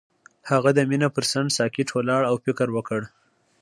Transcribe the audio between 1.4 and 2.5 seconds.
ساکت ولاړ او